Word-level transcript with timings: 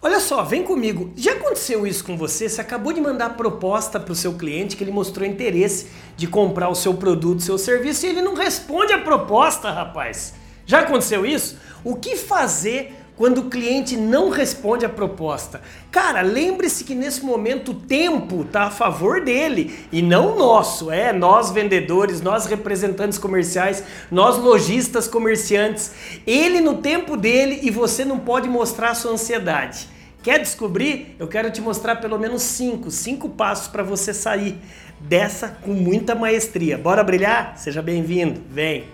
Olha 0.00 0.20
só, 0.20 0.44
vem 0.44 0.62
comigo. 0.62 1.12
Já 1.16 1.32
aconteceu 1.32 1.84
isso 1.84 2.04
com 2.04 2.16
você? 2.16 2.48
Você 2.48 2.60
acabou 2.60 2.92
de 2.92 3.00
mandar 3.00 3.30
proposta 3.30 3.98
para 3.98 4.12
o 4.12 4.16
seu 4.16 4.34
cliente 4.34 4.76
que 4.76 4.84
ele 4.84 4.92
mostrou 4.92 5.26
interesse 5.26 5.88
de 6.16 6.28
comprar 6.28 6.68
o 6.68 6.74
seu 6.74 6.94
produto, 6.94 7.42
seu 7.42 7.58
serviço 7.58 8.06
e 8.06 8.10
ele 8.10 8.22
não 8.22 8.34
responde 8.34 8.92
a 8.92 9.00
proposta, 9.00 9.72
rapaz. 9.72 10.34
Já 10.64 10.80
aconteceu 10.80 11.26
isso? 11.26 11.58
O 11.82 11.96
que 11.96 12.14
fazer 12.14 12.94
quando 13.18 13.38
o 13.38 13.50
cliente 13.50 13.96
não 13.96 14.30
responde 14.30 14.86
a 14.86 14.88
proposta? 14.88 15.60
Cara, 15.90 16.22
lembre-se 16.22 16.84
que 16.84 16.94
nesse 16.94 17.24
momento 17.24 17.72
o 17.72 17.74
tempo 17.74 18.42
está 18.42 18.62
a 18.62 18.70
favor 18.70 19.20
dele 19.20 19.76
e 19.90 20.00
não 20.00 20.38
nosso, 20.38 20.88
é 20.88 21.12
nós 21.12 21.50
vendedores, 21.50 22.20
nós 22.20 22.46
representantes 22.46 23.18
comerciais, 23.18 23.82
nós 24.08 24.38
lojistas 24.38 25.08
comerciantes. 25.08 25.90
Ele 26.24 26.60
no 26.60 26.76
tempo 26.76 27.16
dele 27.16 27.58
e 27.64 27.70
você 27.72 28.04
não 28.04 28.20
pode 28.20 28.48
mostrar 28.48 28.94
sua 28.94 29.10
ansiedade. 29.10 29.88
Quer 30.22 30.38
descobrir? 30.38 31.16
Eu 31.18 31.26
quero 31.26 31.50
te 31.50 31.60
mostrar 31.60 31.96
pelo 31.96 32.18
menos 32.20 32.42
cinco, 32.42 32.88
cinco 32.88 33.28
passos 33.30 33.66
para 33.66 33.82
você 33.82 34.14
sair 34.14 34.56
dessa 35.00 35.48
com 35.48 35.72
muita 35.72 36.14
maestria. 36.14 36.78
Bora 36.78 37.02
brilhar? 37.02 37.58
Seja 37.58 37.82
bem-vindo. 37.82 38.40
Vem. 38.48 38.84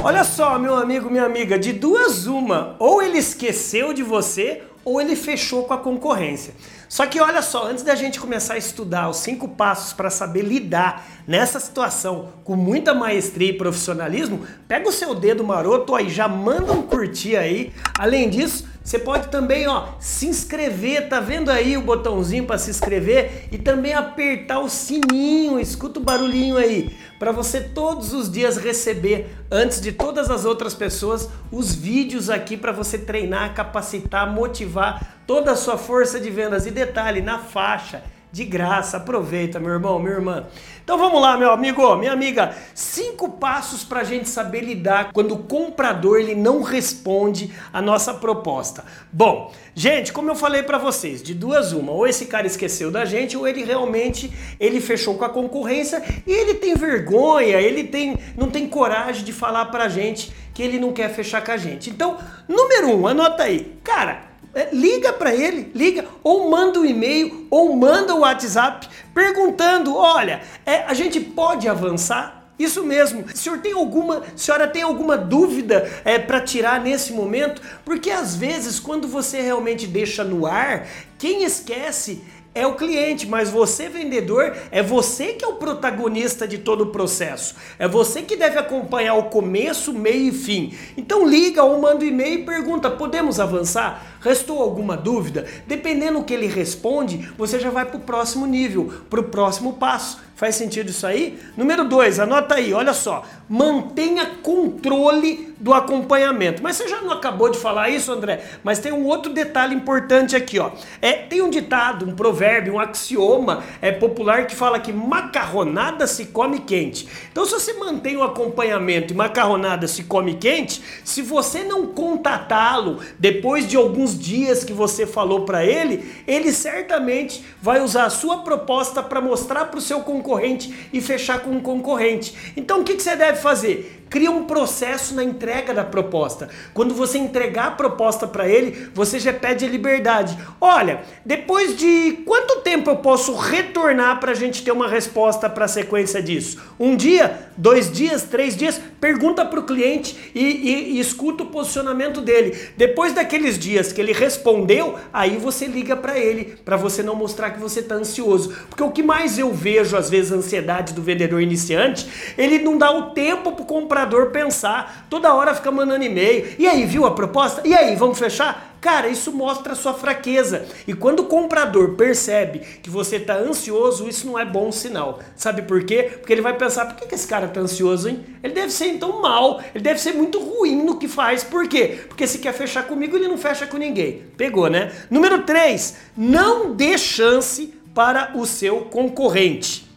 Olha 0.00 0.22
só, 0.22 0.60
meu 0.60 0.76
amigo, 0.76 1.10
minha 1.10 1.24
amiga, 1.24 1.58
de 1.58 1.72
duas 1.72 2.26
uma, 2.26 2.76
ou 2.78 3.02
ele 3.02 3.18
esqueceu 3.18 3.92
de 3.92 4.04
você 4.04 4.62
ou 4.84 5.00
ele 5.00 5.16
fechou 5.16 5.64
com 5.64 5.74
a 5.74 5.78
concorrência. 5.78 6.54
Só 6.88 7.04
que 7.04 7.20
olha 7.20 7.42
só, 7.42 7.66
antes 7.66 7.82
da 7.82 7.96
gente 7.96 8.20
começar 8.20 8.54
a 8.54 8.58
estudar 8.58 9.10
os 9.10 9.18
cinco 9.18 9.48
passos 9.48 9.92
para 9.92 10.08
saber 10.08 10.42
lidar 10.42 11.04
nessa 11.26 11.58
situação 11.58 12.28
com 12.44 12.54
muita 12.54 12.94
maestria 12.94 13.50
e 13.50 13.58
profissionalismo, 13.58 14.46
pega 14.68 14.88
o 14.88 14.92
seu 14.92 15.16
dedo 15.16 15.42
maroto 15.42 15.94
aí, 15.94 16.08
já 16.08 16.28
manda 16.28 16.72
um 16.72 16.82
curtir 16.82 17.36
aí. 17.36 17.72
Além 17.98 18.30
disso, 18.30 18.66
você 18.88 18.98
pode 18.98 19.28
também, 19.28 19.66
ó, 19.66 19.88
se 20.00 20.26
inscrever, 20.26 21.10
tá 21.10 21.20
vendo 21.20 21.50
aí 21.50 21.76
o 21.76 21.82
botãozinho 21.82 22.46
para 22.46 22.56
se 22.56 22.70
inscrever? 22.70 23.46
E 23.52 23.58
também 23.58 23.92
apertar 23.92 24.60
o 24.60 24.68
sininho, 24.70 25.60
escuta 25.60 26.00
o 26.00 26.02
barulhinho 26.02 26.56
aí, 26.56 26.96
para 27.18 27.30
você 27.30 27.60
todos 27.60 28.14
os 28.14 28.32
dias 28.32 28.56
receber 28.56 29.28
antes 29.50 29.78
de 29.78 29.92
todas 29.92 30.30
as 30.30 30.46
outras 30.46 30.74
pessoas 30.74 31.28
os 31.52 31.74
vídeos 31.74 32.30
aqui 32.30 32.56
para 32.56 32.72
você 32.72 32.96
treinar, 32.96 33.52
capacitar, 33.52 34.32
motivar 34.32 35.20
toda 35.26 35.52
a 35.52 35.56
sua 35.56 35.76
força 35.76 36.18
de 36.18 36.30
vendas. 36.30 36.64
E 36.64 36.70
detalhe 36.70 37.20
na 37.20 37.40
faixa 37.40 38.02
de 38.30 38.44
graça. 38.44 38.96
Aproveita, 38.96 39.58
meu 39.58 39.70
irmão, 39.70 39.98
minha 39.98 40.14
irmã. 40.14 40.46
Então 40.82 40.96
vamos 40.96 41.20
lá, 41.20 41.36
meu 41.36 41.50
amigo, 41.50 41.96
minha 41.96 42.12
amiga. 42.12 42.54
Cinco 42.74 43.28
passos 43.32 43.84
para 43.84 44.00
a 44.00 44.04
gente 44.04 44.28
saber 44.28 44.60
lidar 44.60 45.12
quando 45.12 45.34
o 45.34 45.42
comprador 45.42 46.18
ele 46.18 46.34
não 46.34 46.62
responde 46.62 47.52
a 47.72 47.82
nossa 47.82 48.14
proposta. 48.14 48.84
Bom, 49.12 49.52
gente, 49.74 50.12
como 50.12 50.30
eu 50.30 50.34
falei 50.34 50.62
para 50.62 50.78
vocês, 50.78 51.22
de 51.22 51.34
duas 51.34 51.72
uma, 51.72 51.92
ou 51.92 52.06
esse 52.06 52.26
cara 52.26 52.46
esqueceu 52.46 52.90
da 52.90 53.04
gente, 53.04 53.36
ou 53.36 53.46
ele 53.46 53.64
realmente 53.64 54.32
ele 54.58 54.80
fechou 54.80 55.16
com 55.16 55.24
a 55.24 55.28
concorrência 55.28 56.02
e 56.26 56.32
ele 56.32 56.54
tem 56.54 56.74
vergonha, 56.74 57.60
ele 57.60 57.84
tem 57.84 58.16
não 58.36 58.50
tem 58.50 58.66
coragem 58.66 59.24
de 59.24 59.32
falar 59.32 59.66
para 59.66 59.84
a 59.84 59.88
gente 59.88 60.32
que 60.54 60.62
ele 60.62 60.78
não 60.78 60.92
quer 60.92 61.10
fechar 61.10 61.44
com 61.44 61.52
a 61.52 61.56
gente. 61.56 61.90
Então, 61.90 62.16
número 62.48 62.96
um, 62.96 63.06
anota 63.06 63.42
aí, 63.42 63.78
cara 63.84 64.28
é, 64.58 64.68
liga 64.72 65.12
para 65.12 65.32
ele, 65.32 65.70
liga, 65.72 66.04
ou 66.22 66.50
manda 66.50 66.80
um 66.80 66.84
e-mail, 66.84 67.46
ou 67.48 67.76
manda 67.76 68.12
o 68.12 68.18
um 68.18 68.20
WhatsApp 68.20 68.88
perguntando: 69.14 69.94
olha, 69.94 70.42
é, 70.66 70.82
a 70.82 70.94
gente 70.94 71.20
pode 71.20 71.68
avançar? 71.68 72.38
Isso 72.58 72.82
mesmo. 72.82 73.24
Senhor 73.36 73.58
tem 73.58 73.72
alguma, 73.72 74.24
senhora 74.34 74.66
tem 74.66 74.82
alguma 74.82 75.16
dúvida 75.16 75.88
é, 76.04 76.18
para 76.18 76.40
tirar 76.40 76.82
nesse 76.82 77.12
momento? 77.12 77.62
Porque 77.84 78.10
às 78.10 78.34
vezes, 78.34 78.80
quando 78.80 79.06
você 79.06 79.40
realmente 79.40 79.86
deixa 79.86 80.24
no 80.24 80.44
ar, 80.44 80.88
quem 81.16 81.44
esquece 81.44 82.20
é 82.58 82.66
o 82.66 82.74
cliente, 82.74 83.24
mas 83.28 83.50
você, 83.50 83.88
vendedor, 83.88 84.56
é 84.72 84.82
você 84.82 85.26
que 85.34 85.44
é 85.44 85.48
o 85.48 85.54
protagonista 85.54 86.48
de 86.48 86.58
todo 86.58 86.82
o 86.82 86.86
processo. 86.86 87.54
É 87.78 87.86
você 87.86 88.22
que 88.22 88.36
deve 88.36 88.58
acompanhar 88.58 89.14
o 89.14 89.24
começo, 89.24 89.92
meio 89.92 90.30
e 90.30 90.32
fim. 90.32 90.76
Então 90.96 91.24
liga 91.24 91.62
ou 91.62 91.80
manda 91.80 92.04
um 92.04 92.08
e-mail 92.08 92.40
e 92.40 92.44
pergunta: 92.44 92.90
podemos 92.90 93.38
avançar? 93.38 94.17
Restou 94.28 94.60
alguma 94.60 94.94
dúvida? 94.94 95.46
Dependendo 95.66 96.18
do 96.18 96.24
que 96.26 96.34
ele 96.34 96.46
responde, 96.46 97.30
você 97.38 97.58
já 97.58 97.70
vai 97.70 97.86
para 97.86 97.96
o 97.96 98.00
próximo 98.00 98.44
nível, 98.44 98.92
para 99.08 99.20
o 99.20 99.24
próximo 99.24 99.72
passo. 99.72 100.20
Faz 100.36 100.54
sentido 100.54 100.90
isso 100.90 101.04
aí? 101.04 101.36
Número 101.56 101.84
dois, 101.84 102.20
anota 102.20 102.54
aí, 102.54 102.72
olha 102.72 102.92
só. 102.92 103.24
Mantenha 103.48 104.24
controle 104.40 105.52
do 105.58 105.74
acompanhamento. 105.74 106.62
Mas 106.62 106.76
você 106.76 106.86
já 106.86 107.00
não 107.00 107.10
acabou 107.10 107.50
de 107.50 107.58
falar 107.58 107.88
isso, 107.88 108.12
André? 108.12 108.44
Mas 108.62 108.78
tem 108.78 108.92
um 108.92 109.04
outro 109.04 109.32
detalhe 109.32 109.74
importante 109.74 110.36
aqui, 110.36 110.60
ó. 110.60 110.70
É, 111.02 111.14
tem 111.14 111.42
um 111.42 111.50
ditado, 111.50 112.06
um 112.06 112.14
provérbio, 112.14 112.74
um 112.74 112.78
axioma 112.78 113.64
é, 113.82 113.90
popular 113.90 114.46
que 114.46 114.54
fala 114.54 114.78
que 114.78 114.92
macarronada 114.92 116.06
se 116.06 116.26
come 116.26 116.60
quente. 116.60 117.08
Então, 117.32 117.44
se 117.44 117.52
você 117.52 117.72
mantém 117.72 118.16
o 118.16 118.22
acompanhamento 118.22 119.12
e 119.12 119.16
macarronada 119.16 119.88
se 119.88 120.04
come 120.04 120.34
quente, 120.34 120.82
se 121.02 121.20
você 121.20 121.64
não 121.64 121.86
contatá-lo 121.86 123.00
depois 123.18 123.66
de 123.66 123.76
alguns 123.76 124.16
dias 124.18 124.64
que 124.64 124.72
você 124.72 125.06
falou 125.06 125.44
para 125.44 125.64
ele, 125.64 126.22
ele 126.26 126.52
certamente 126.52 127.44
vai 127.62 127.80
usar 127.80 128.04
a 128.04 128.10
sua 128.10 128.38
proposta 128.38 129.02
para 129.02 129.20
mostrar 129.20 129.66
para 129.66 129.78
o 129.78 129.82
seu 129.82 130.00
concorrente 130.00 130.88
e 130.92 131.00
fechar 131.00 131.40
com 131.40 131.50
um 131.50 131.60
concorrente. 131.60 132.34
Então 132.56 132.80
o 132.80 132.84
que, 132.84 132.94
que 132.94 133.02
você 133.02 133.16
deve 133.16 133.38
fazer? 133.38 134.06
Cria 134.08 134.30
um 134.30 134.44
processo 134.44 135.14
na 135.14 135.22
entrega 135.22 135.74
da 135.74 135.84
proposta. 135.84 136.48
Quando 136.72 136.94
você 136.94 137.18
entregar 137.18 137.68
a 137.68 137.72
proposta 137.72 138.26
para 138.26 138.48
ele, 138.48 138.90
você 138.94 139.18
já 139.18 139.32
pede 139.32 139.64
a 139.64 139.68
liberdade. 139.68 140.38
Olha, 140.60 141.02
depois 141.24 141.76
de 141.76 142.22
quanto 142.24 142.60
tempo 142.60 142.90
eu 142.90 142.96
posso 142.96 143.34
retornar 143.34 144.20
para 144.20 144.32
a 144.32 144.34
gente 144.34 144.62
ter 144.62 144.72
uma 144.72 144.88
resposta 144.88 145.48
para 145.48 145.66
a 145.66 145.68
sequência 145.68 146.22
disso? 146.22 146.58
Um 146.78 146.96
dia, 146.96 147.48
dois 147.56 147.90
dias, 147.90 148.22
três 148.22 148.56
dias? 148.56 148.80
Pergunta 149.00 149.44
para 149.44 149.60
o 149.60 149.64
cliente 149.64 150.16
e, 150.34 150.42
e, 150.42 150.92
e 150.92 151.00
escuta 151.00 151.42
o 151.42 151.46
posicionamento 151.46 152.20
dele. 152.20 152.56
Depois 152.76 153.12
daqueles 153.12 153.58
dias 153.58 153.92
que 153.92 154.00
ele 154.00 154.12
respondeu, 154.12 154.96
aí 155.12 155.36
você 155.36 155.66
liga 155.66 155.96
para 155.96 156.18
ele, 156.18 156.56
para 156.64 156.76
você 156.76 157.02
não 157.02 157.14
mostrar 157.14 157.50
que 157.50 157.60
você 157.60 157.80
está 157.80 157.94
ansioso. 157.94 158.56
Porque 158.68 158.82
o 158.82 158.90
que 158.90 159.02
mais 159.02 159.38
eu 159.38 159.52
vejo, 159.52 159.96
às 159.96 160.08
vezes, 160.08 160.32
a 160.32 160.36
ansiedade 160.36 160.92
do 160.92 161.02
vendedor 161.02 161.40
iniciante, 161.40 162.06
ele 162.36 162.58
não 162.58 162.78
dá 162.78 162.90
o 162.90 163.10
tempo 163.10 163.52
para 163.52 163.64
comprar 163.64 163.97
comprador 163.98 164.30
pensar. 164.30 165.06
Toda 165.10 165.34
hora 165.34 165.54
fica 165.54 165.70
mandando 165.70 166.04
e-mail. 166.04 166.54
E 166.58 166.66
aí, 166.66 166.84
viu 166.84 167.04
a 167.04 167.10
proposta? 167.10 167.62
E 167.66 167.74
aí, 167.74 167.96
vamos 167.96 168.18
fechar? 168.18 168.76
Cara, 168.80 169.08
isso 169.08 169.32
mostra 169.32 169.72
a 169.72 169.76
sua 169.76 169.92
fraqueza. 169.92 170.66
E 170.86 170.94
quando 170.94 171.20
o 171.20 171.24
comprador 171.24 171.94
percebe 171.94 172.60
que 172.60 172.88
você 172.88 173.16
está 173.16 173.34
ansioso, 173.34 174.08
isso 174.08 174.24
não 174.24 174.38
é 174.38 174.44
bom 174.44 174.70
sinal. 174.70 175.18
Sabe 175.34 175.62
por 175.62 175.82
quê? 175.82 176.10
Porque 176.18 176.32
ele 176.32 176.42
vai 176.42 176.56
pensar: 176.56 176.86
por 176.86 177.08
que, 177.08 177.12
esse 177.12 177.26
cara 177.26 177.46
está 177.46 177.60
ansioso, 177.60 178.08
hein? 178.08 178.24
Ele 178.40 178.54
deve 178.54 178.72
ser 178.72 178.86
então 178.86 179.20
mal, 179.20 179.60
ele 179.74 179.82
deve 179.82 180.00
ser 180.00 180.12
muito 180.12 180.38
ruim 180.38 180.76
no 180.84 180.96
que 180.96 181.08
faz. 181.08 181.42
Por 181.42 181.66
quê? 181.66 181.98
Porque 182.06 182.26
se 182.26 182.38
quer 182.38 182.52
fechar 182.52 182.84
comigo, 182.84 183.16
ele 183.16 183.26
não 183.26 183.36
fecha 183.36 183.66
com 183.66 183.76
ninguém. 183.76 184.22
Pegou, 184.36 184.70
né? 184.70 184.92
Número 185.10 185.42
3, 185.42 185.96
não 186.16 186.72
dê 186.72 186.96
chance 186.96 187.74
para 187.92 188.30
o 188.36 188.46
seu 188.46 188.82
concorrente 188.82 189.87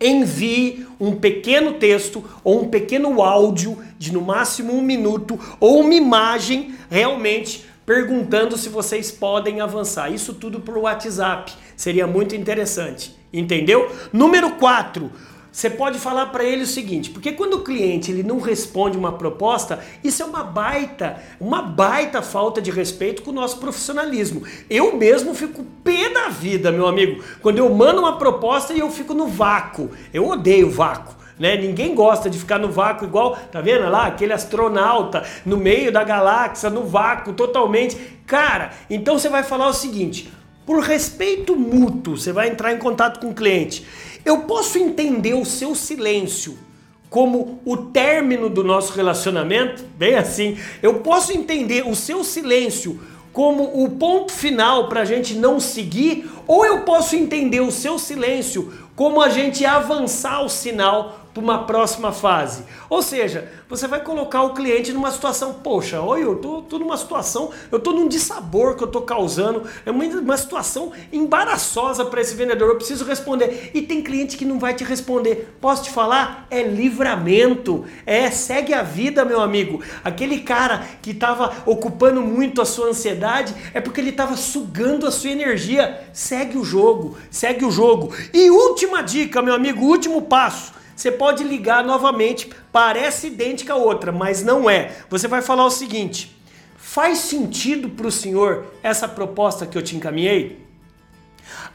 envie 0.00 0.86
um 1.00 1.14
pequeno 1.14 1.74
texto 1.74 2.24
ou 2.44 2.62
um 2.62 2.68
pequeno 2.68 3.22
áudio 3.22 3.78
de 3.98 4.12
no 4.12 4.20
máximo 4.20 4.72
um 4.72 4.82
minuto 4.82 5.38
ou 5.58 5.80
uma 5.80 5.94
imagem 5.94 6.74
realmente 6.90 7.64
perguntando 7.84 8.56
se 8.56 8.68
vocês 8.68 9.10
podem 9.10 9.60
avançar. 9.60 10.12
Isso 10.12 10.34
tudo 10.34 10.60
por 10.60 10.76
WhatsApp. 10.76 11.52
Seria 11.76 12.06
muito 12.06 12.34
interessante. 12.34 13.16
Entendeu? 13.32 13.90
Número 14.12 14.52
4 14.52 15.10
você 15.56 15.70
pode 15.70 15.98
falar 15.98 16.26
para 16.26 16.44
ele 16.44 16.64
o 16.64 16.66
seguinte, 16.66 17.08
porque 17.08 17.32
quando 17.32 17.54
o 17.54 17.64
cliente 17.64 18.10
ele 18.10 18.22
não 18.22 18.40
responde 18.40 18.98
uma 18.98 19.12
proposta, 19.12 19.82
isso 20.04 20.22
é 20.22 20.26
uma 20.26 20.44
baita, 20.44 21.16
uma 21.40 21.62
baita 21.62 22.20
falta 22.20 22.60
de 22.60 22.70
respeito 22.70 23.22
com 23.22 23.30
o 23.30 23.34
nosso 23.34 23.56
profissionalismo. 23.56 24.42
Eu 24.68 24.98
mesmo 24.98 25.34
fico 25.34 25.64
pé 25.82 26.10
da 26.10 26.28
vida, 26.28 26.70
meu 26.70 26.86
amigo, 26.86 27.24
quando 27.40 27.56
eu 27.56 27.70
mando 27.70 28.00
uma 28.00 28.18
proposta 28.18 28.74
e 28.74 28.80
eu 28.80 28.90
fico 28.90 29.14
no 29.14 29.28
vácuo. 29.28 29.88
Eu 30.12 30.28
odeio 30.28 30.70
vácuo. 30.70 31.16
Né? 31.38 31.56
Ninguém 31.56 31.94
gosta 31.94 32.28
de 32.28 32.38
ficar 32.38 32.58
no 32.58 32.70
vácuo 32.70 33.06
igual, 33.06 33.34
tá 33.50 33.62
vendo 33.62 33.88
lá, 33.88 34.08
aquele 34.08 34.34
astronauta 34.34 35.24
no 35.46 35.56
meio 35.56 35.90
da 35.90 36.04
galáxia, 36.04 36.68
no 36.68 36.84
vácuo 36.84 37.32
totalmente. 37.32 37.96
Cara, 38.26 38.72
então 38.90 39.18
você 39.18 39.30
vai 39.30 39.42
falar 39.42 39.68
o 39.68 39.72
seguinte: 39.72 40.30
por 40.66 40.80
respeito 40.80 41.54
mútuo, 41.54 42.18
você 42.18 42.32
vai 42.32 42.48
entrar 42.48 42.72
em 42.72 42.78
contato 42.78 43.20
com 43.20 43.30
o 43.30 43.34
cliente. 43.34 43.86
Eu 44.24 44.40
posso 44.40 44.76
entender 44.76 45.34
o 45.34 45.44
seu 45.44 45.76
silêncio 45.76 46.58
como 47.08 47.60
o 47.64 47.76
término 47.76 48.50
do 48.50 48.64
nosso 48.64 48.92
relacionamento, 48.92 49.84
bem 49.96 50.16
assim. 50.16 50.58
Eu 50.82 50.94
posso 51.00 51.32
entender 51.32 51.86
o 51.86 51.94
seu 51.94 52.24
silêncio 52.24 53.00
como 53.32 53.84
o 53.84 53.90
ponto 53.90 54.32
final 54.32 54.88
para 54.88 55.02
a 55.02 55.04
gente 55.04 55.34
não 55.34 55.60
seguir, 55.60 56.28
ou 56.46 56.66
eu 56.66 56.80
posso 56.80 57.14
entender 57.14 57.60
o 57.60 57.70
seu 57.70 57.98
silêncio 57.98 58.72
como 58.96 59.20
a 59.20 59.28
gente 59.28 59.64
avançar 59.64 60.42
o 60.42 60.48
sinal 60.48 61.25
para 61.36 61.42
uma 61.42 61.64
próxima 61.64 62.12
fase. 62.12 62.64
Ou 62.88 63.02
seja, 63.02 63.50
você 63.68 63.86
vai 63.86 64.00
colocar 64.00 64.42
o 64.42 64.54
cliente 64.54 64.92
numa 64.92 65.10
situação, 65.10 65.54
poxa, 65.54 66.00
oi, 66.00 66.24
eu 66.24 66.36
tô, 66.36 66.62
tô 66.62 66.78
numa 66.78 66.96
situação, 66.96 67.50
eu 67.70 67.78
tô 67.78 67.92
num 67.92 68.08
dissabor 68.08 68.74
que 68.74 68.82
eu 68.82 68.88
tô 68.88 69.02
causando, 69.02 69.64
é 69.84 69.90
uma, 69.90 70.04
uma 70.04 70.36
situação 70.36 70.92
embaraçosa 71.12 72.04
para 72.06 72.20
esse 72.20 72.34
vendedor, 72.34 72.70
eu 72.70 72.76
preciso 72.76 73.04
responder. 73.04 73.70
E 73.74 73.82
tem 73.82 74.02
cliente 74.02 74.36
que 74.36 74.44
não 74.44 74.58
vai 74.58 74.72
te 74.72 74.84
responder. 74.84 75.56
Posso 75.60 75.84
te 75.84 75.90
falar? 75.90 76.46
É 76.50 76.62
livramento, 76.62 77.84
é 78.06 78.30
segue 78.30 78.72
a 78.72 78.82
vida, 78.82 79.24
meu 79.24 79.40
amigo. 79.40 79.82
Aquele 80.02 80.40
cara 80.40 80.86
que 81.02 81.10
estava 81.10 81.52
ocupando 81.66 82.22
muito 82.22 82.62
a 82.62 82.64
sua 82.64 82.88
ansiedade 82.88 83.54
é 83.74 83.80
porque 83.80 84.00
ele 84.00 84.10
estava 84.10 84.36
sugando 84.36 85.06
a 85.06 85.10
sua 85.10 85.30
energia. 85.30 86.08
Segue 86.12 86.56
o 86.56 86.64
jogo, 86.64 87.16
segue 87.30 87.64
o 87.64 87.70
jogo. 87.70 88.14
E 88.32 88.50
última 88.50 89.02
dica, 89.02 89.42
meu 89.42 89.54
amigo, 89.54 89.84
último 89.84 90.22
passo. 90.22 90.76
Você 90.96 91.12
pode 91.12 91.44
ligar 91.44 91.84
novamente, 91.84 92.48
parece 92.72 93.26
idêntica 93.26 93.74
a 93.74 93.76
outra, 93.76 94.10
mas 94.10 94.42
não 94.42 94.68
é. 94.68 94.96
Você 95.10 95.28
vai 95.28 95.42
falar 95.42 95.66
o 95.66 95.70
seguinte: 95.70 96.34
faz 96.76 97.18
sentido 97.18 97.90
para 97.90 98.06
o 98.06 98.10
senhor 98.10 98.64
essa 98.82 99.06
proposta 99.06 99.66
que 99.66 99.76
eu 99.76 99.82
te 99.82 99.94
encaminhei? 99.94 100.64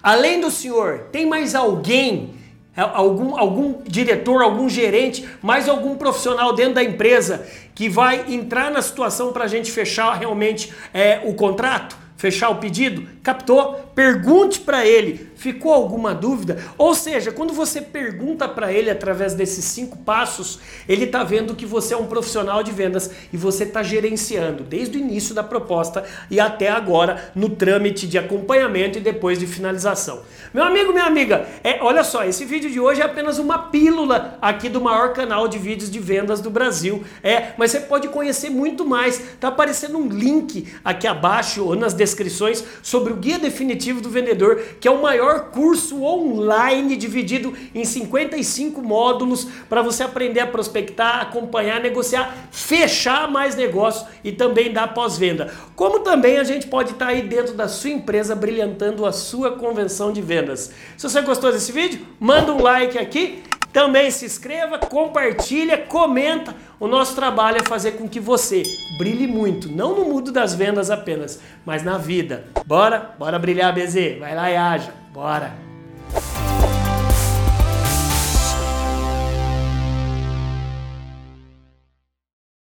Além 0.02 0.42
do 0.42 0.50
senhor, 0.50 1.10
tem 1.12 1.28
mais 1.28 1.54
alguém, 1.54 2.34
algum, 2.76 3.38
algum 3.38 3.84
diretor, 3.84 4.42
algum 4.42 4.68
gerente, 4.68 5.30
mais 5.40 5.70
algum 5.70 5.96
profissional 5.96 6.54
dentro 6.54 6.74
da 6.74 6.84
empresa 6.84 7.46
que 7.76 7.88
vai 7.88 8.26
entrar 8.34 8.72
na 8.72 8.82
situação 8.82 9.32
para 9.32 9.44
a 9.44 9.48
gente 9.48 9.72
fechar 9.72 10.14
realmente 10.14 10.74
é, 10.92 11.22
o 11.24 11.36
contrato? 11.36 11.96
Fechar 12.18 12.50
o 12.50 12.56
pedido? 12.56 13.08
Captou? 13.24 13.91
Pergunte 13.94 14.60
para 14.60 14.86
ele 14.86 15.32
Ficou 15.42 15.74
alguma 15.74 16.14
dúvida? 16.14 16.60
Ou 16.78 16.94
seja, 16.94 17.32
quando 17.32 17.52
você 17.52 17.82
pergunta 17.82 18.48
para 18.48 18.72
ele 18.72 18.92
através 18.92 19.34
desses 19.34 19.66
cinco 19.66 19.98
passos, 19.98 20.60
ele 20.88 21.06
está 21.06 21.24
vendo 21.24 21.56
que 21.56 21.66
você 21.66 21.96
é 21.96 21.98
um 21.98 22.06
profissional 22.06 22.62
de 22.62 22.72
vendas 22.72 23.10
e 23.34 23.38
você 23.38 23.64
está 23.64 23.82
gerenciando 23.82 24.64
desde 24.64 25.00
o 25.00 25.02
início 25.02 25.34
da 25.34 25.42
proposta 25.42 26.06
e 26.30 26.40
até 26.40 26.70
agora 26.70 27.32
no 27.34 27.50
trâmite 27.50 28.06
de 28.06 28.20
acompanhamento 28.20 29.00
e 29.00 29.02
depois 29.02 29.40
de 29.40 29.48
finalização. 29.48 30.22
Meu 30.54 30.64
amigo, 30.64 30.94
minha 30.94 31.06
amiga, 31.06 31.48
é, 31.64 31.80
olha 31.82 32.04
só, 32.04 32.24
esse 32.24 32.46
vídeo 32.46 32.70
de 32.70 32.80
hoje 32.80 33.02
é 33.02 33.06
apenas 33.06 33.40
uma 33.40 33.58
pílula 33.58 34.38
aqui 34.40 34.70
do 34.70 34.80
maior 34.80 35.12
canal 35.14 35.48
de 35.48 35.58
vídeos 35.58 35.90
de 35.90 35.98
vendas 35.98 36.40
do 36.40 36.52
Brasil. 36.52 37.04
É, 37.24 37.54
mas 37.58 37.72
você 37.72 37.80
pode 37.80 38.10
conhecer 38.10 38.52
muito 38.52 38.86
mais. 38.86 39.20
Tá 39.40 39.48
aparecendo 39.48 39.98
um 39.98 40.08
link 40.08 40.72
aqui 40.86 41.08
abaixo 41.08 41.66
ou 41.66 41.76
nas 41.76 41.96
descrições 41.96 42.64
sobre 42.84 43.12
o 43.12 43.16
guia 43.16 43.40
definitivo 43.40 43.81
do 43.82 44.10
vendedor, 44.10 44.62
que 44.80 44.88
é 44.88 44.92
o 44.92 45.02
maior 45.02 45.46
curso 45.52 46.04
online 46.04 46.96
dividido 46.96 47.54
em 47.74 47.84
55 47.84 48.82
módulos 48.82 49.48
para 49.68 49.82
você 49.82 50.04
aprender 50.04 50.42
a 50.42 50.48
prospectar, 50.48 51.22
acompanhar, 51.22 51.82
negociar, 51.82 52.50
fechar 52.52 53.30
mais 53.32 53.56
negócio 53.56 54.06
e 54.24 54.32
também 54.32 54.72
dar 54.72 54.94
pós-venda. 54.94 55.52
Como 55.76 56.00
também 56.00 56.38
a 56.38 56.44
gente 56.44 56.68
pode 56.68 56.92
estar 56.92 57.08
tá 57.08 57.12
aí 57.12 57.22
dentro 57.22 57.54
da 57.54 57.68
sua 57.68 57.90
empresa 57.90 58.36
brilhantando 58.36 59.06
a 59.06 59.12
sua 59.12 59.52
convenção 59.52 60.12
de 60.12 60.22
vendas. 60.22 60.72
Se 60.98 61.10
você 61.10 61.22
gostou 61.22 61.52
desse 61.52 61.72
vídeo, 61.72 62.06
manda 62.20 62.54
um 62.54 62.62
like 62.62 62.98
aqui. 62.98 63.42
Também 63.72 64.12
se 64.12 64.26
inscreva, 64.26 64.78
compartilha, 64.78 65.78
comenta. 65.78 66.54
O 66.80 66.88
nosso 66.88 67.16
trabalho 67.16 67.58
é 67.58 67.64
fazer 67.64 67.94
com 67.94 68.08
que 68.08 68.20
você 68.20 68.64
brilhe 68.98 69.28
muito, 69.28 69.72
não 69.72 69.96
no 69.96 70.06
mundo 70.06 70.32
das 70.32 70.54
vendas 70.54 70.92
apenas, 70.92 71.40
mas 71.66 71.84
na 71.84 71.98
vida. 71.98 72.46
Bora? 72.66 73.16
Bora 73.18 73.40
brilhar, 73.40 73.74
BZ. 73.74 74.20
Vai 74.20 74.36
lá 74.36 74.52
e 74.52 74.58
haja. 74.58 74.94
Bora! 75.14 75.71